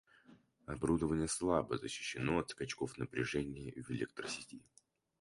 [0.65, 4.59] Оборудование слабо защищено от «скачков» напряжения в электросети